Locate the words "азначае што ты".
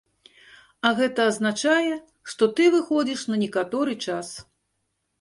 1.33-2.63